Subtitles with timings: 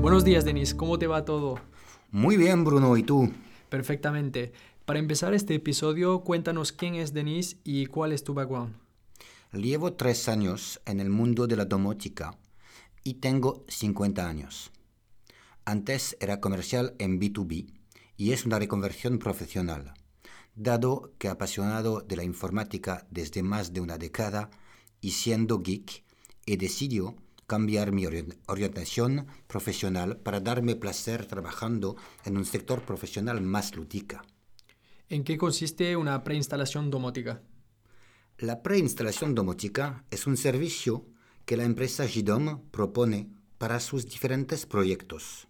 [0.00, 0.72] Buenos días, Denis.
[0.72, 1.58] ¿Cómo te va todo?
[2.12, 2.96] Muy bien, Bruno.
[2.96, 3.32] ¿Y tú?
[3.68, 4.52] Perfectamente.
[4.84, 8.76] Para empezar este episodio, cuéntanos quién es Denis y cuál es tu background.
[9.52, 12.38] Llevo tres años en el mundo de la domótica
[13.02, 14.70] y tengo 50 años.
[15.64, 17.66] Antes era comercial en B2B
[18.16, 19.94] y es una reconversión profesional.
[20.54, 24.50] Dado que apasionado de la informática desde más de una década
[25.00, 26.04] y siendo geek,
[26.46, 28.06] he decidido cambiar mi
[28.46, 34.24] orientación profesional para darme placer trabajando en un sector profesional más lúdica.
[35.08, 37.42] ¿En qué consiste una preinstalación domótica?
[38.38, 41.06] La preinstalación domótica es un servicio
[41.44, 45.46] que la empresa GIDOM propone para sus diferentes proyectos,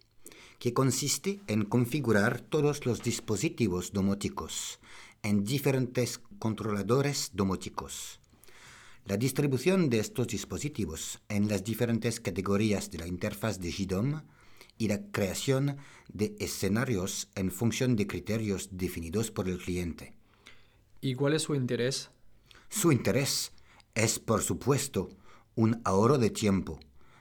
[0.59, 4.79] que consiste en configurar todos los dispositivos domóticos
[5.23, 8.19] en diferentes controladores domóticos.
[9.05, 14.21] La distribución de estos dispositivos en las diferentes categorías de la interfaz de GIDOM
[14.77, 20.13] y la creación de escenarios en función de criterios definidos por el cliente.
[21.01, 22.11] ¿Y cuál es su interés?
[22.69, 23.51] Su interés
[23.93, 25.09] es, por supuesto,
[25.55, 26.79] un ahorro de tiempo,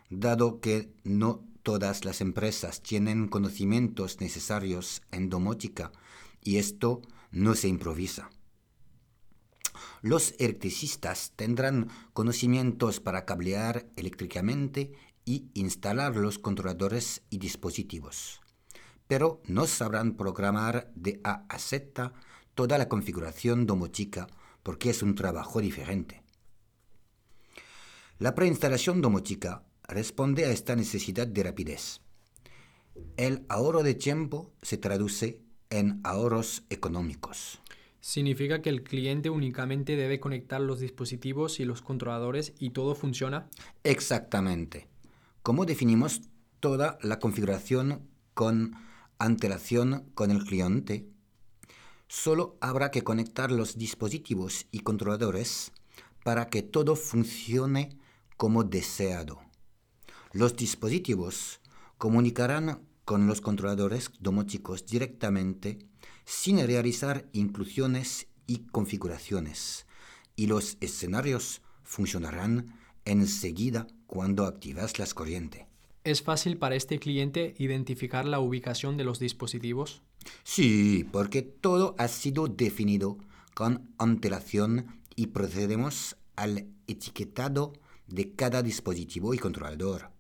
[0.09, 5.93] dado que no todas las empresas tienen conocimientos necesarios en domótica
[6.43, 8.31] y esto no se improvisa.
[10.03, 14.93] Los electricistas tendrán conocimientos para cablear eléctricamente
[15.25, 18.41] y instalar los controladores y dispositivos,
[19.07, 22.13] pero no sabrán programar de A a Z
[22.55, 24.27] toda la configuración domótica
[24.63, 26.23] porque es un trabajo diferente.
[28.19, 32.01] La preinstalación domótica responde a esta necesidad de rapidez.
[33.17, 35.41] El ahorro de tiempo se traduce
[35.71, 37.61] en ahorros económicos.
[38.01, 43.49] ¿Significa que el cliente únicamente debe conectar los dispositivos y los controladores y todo funciona?
[43.85, 44.89] Exactamente.
[45.43, 46.23] ¿Cómo definimos
[46.59, 48.75] toda la configuración con
[49.19, 51.07] antelación con el cliente?
[52.09, 55.73] Solo habrá que conectar los dispositivos y controladores
[56.25, 57.97] para que todo funcione
[58.37, 59.41] como deseado.
[60.33, 61.61] Los dispositivos
[61.99, 65.79] comunicarán con los controladores domóticos directamente
[66.25, 69.87] sin realizar inclusiones y configuraciones
[70.35, 75.67] y los escenarios funcionarán enseguida cuando activas las corrientes.
[76.05, 80.03] ¿Es fácil para este cliente identificar la ubicación de los dispositivos?
[80.45, 83.19] Sí, porque todo ha sido definido
[83.55, 87.75] con antelación y procedemos al etiquetado
[88.07, 90.12] de cada dispositivo y controlador.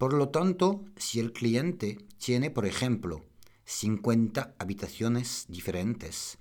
[0.00, 3.26] Por lo tanto, si el cliente tiene, por ejemplo,
[3.66, 6.38] 50 habitaciones diferentes,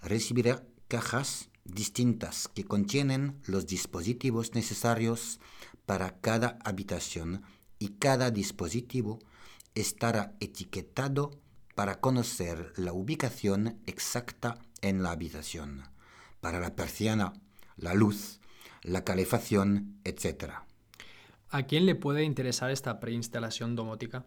[0.00, 5.40] recibirá cajas distintas que contienen los dispositivos necesarios
[5.84, 7.42] para cada habitación
[7.78, 9.18] y cada dispositivo
[9.74, 11.38] estará etiquetado
[11.74, 15.82] para conocer la ubicación exacta en la habitación,
[16.40, 17.34] para la persiana,
[17.76, 18.40] la luz,
[18.80, 20.62] la calefacción, etc.
[21.54, 24.24] ¿A quién le puede interesar esta preinstalación domótica?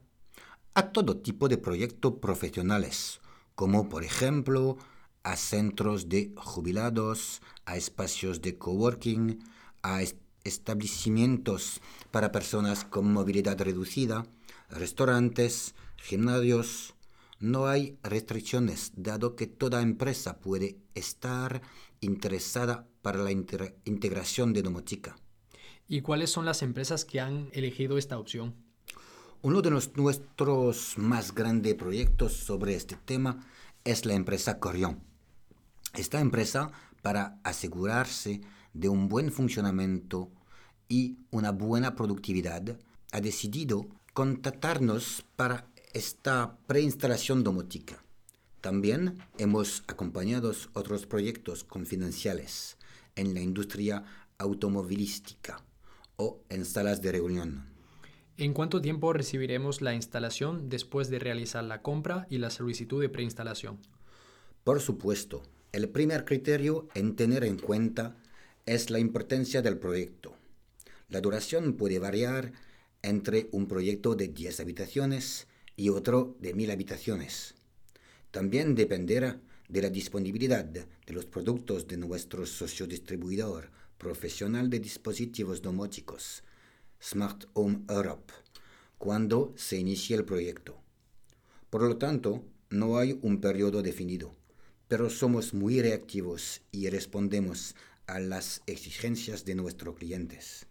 [0.76, 3.20] A todo tipo de proyectos profesionales,
[3.56, 4.78] como por ejemplo
[5.24, 9.44] a centros de jubilados, a espacios de coworking,
[9.82, 10.04] a
[10.44, 11.82] establecimientos
[12.12, 14.28] para personas con movilidad reducida,
[14.70, 16.94] restaurantes, gimnasios.
[17.40, 21.64] No hay restricciones, dado que toda empresa puede estar
[22.02, 25.16] interesada para la integración de domótica.
[25.88, 28.56] ¿Y cuáles son las empresas que han elegido esta opción?
[29.44, 33.46] Uno de nuestros más grandes proyectos sobre este tema
[33.84, 35.00] es la empresa Corion.
[35.94, 36.72] Esta empresa,
[37.04, 38.42] para asegurarse
[38.74, 40.32] de un buen funcionamiento
[40.90, 42.80] y una buena productividad,
[43.12, 48.04] ha decidido contactarnos para esta preinstalación domótica.
[48.60, 52.78] También hemos acompañado otros proyectos confidenciales
[53.16, 54.04] en la industria
[54.40, 55.65] automovilística
[56.18, 57.66] o en salas de reunión.
[58.38, 63.10] ¿En cuánto tiempo recibiremos la instalación después de realizar la compra y la solicitud de
[63.10, 63.80] preinstalación?
[64.64, 68.18] Por supuesto, el primer criterio en tener en cuenta
[68.66, 70.36] es la importancia del proyecto.
[71.08, 72.52] La duración puede variar
[73.02, 75.48] entre un proyecto de 10 habitaciones
[75.78, 77.56] y otro de 1000 habitaciones.
[78.32, 79.40] También dependerá
[79.70, 86.44] de la disponibilidad de los productos de nuestro socio distribuidor profesional de dispositivos domóticos,
[87.02, 88.34] Smart Home Europe,
[88.98, 90.78] cuando se inicie el proyecto.
[91.70, 94.36] Por lo tanto, no hay un periodo definido
[94.88, 97.76] pero somos muy reactivos y respondemos
[98.08, 100.68] a las exigencias de nuestros clientes.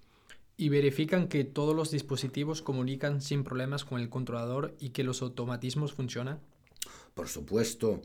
[0.56, 5.20] Y verifican que todos los dispositivos comunican sin problemas con el controlador y que los
[5.20, 6.38] automatismos funcionan.
[7.14, 8.02] Por supuesto,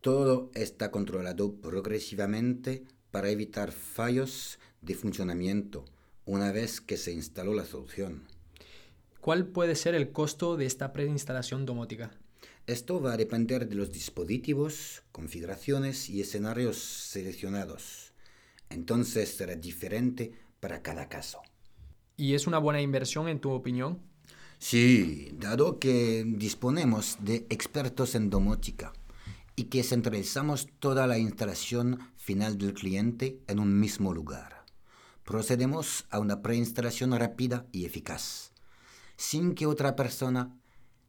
[0.00, 2.84] todo está controlado progresivamente
[3.14, 5.84] para evitar fallos de funcionamiento
[6.24, 8.24] una vez que se instaló la solución.
[9.20, 12.10] ¿Cuál puede ser el costo de esta preinstalación domótica?
[12.66, 18.12] Esto va a depender de los dispositivos, configuraciones y escenarios seleccionados.
[18.68, 21.40] Entonces será diferente para cada caso.
[22.16, 24.00] ¿Y es una buena inversión en tu opinión?
[24.58, 28.92] Sí, dado que disponemos de expertos en domótica
[29.56, 34.64] y que centralizamos toda la instalación final del cliente en un mismo lugar.
[35.24, 38.52] Procedemos a una preinstalación rápida y eficaz,
[39.16, 40.58] sin que otra persona,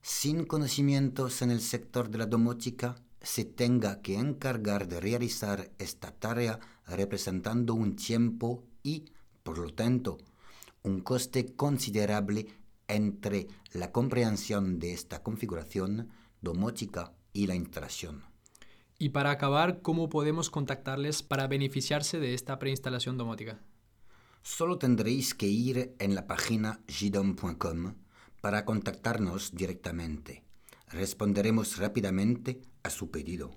[0.02, 6.12] sin conocimientos en el sector de la domótica, se tenga que encargar de realizar esta
[6.12, 9.06] tarea representando un tiempo y,
[9.42, 10.20] por lo tanto,
[10.84, 12.48] un coste considerable
[12.88, 16.10] entre la comprensión de esta configuración
[16.42, 18.35] domótica y la instalación.
[18.98, 23.60] Y para acabar, ¿cómo podemos contactarles para beneficiarse de esta preinstalación domótica?
[24.42, 27.96] Solo tendréis que ir en la página gidom.com
[28.42, 30.44] para contactarnos directamente.
[30.90, 33.52] Responderemos rápidamente a su pedido.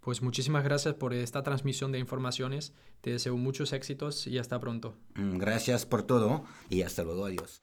[0.00, 2.72] Pues muchísimas gracias por esta transmisión de informaciones.
[3.00, 4.94] Te deseo muchos éxitos y hasta pronto.
[5.16, 7.26] Mm, Gracias por todo y hasta luego.
[7.26, 7.56] Adiós.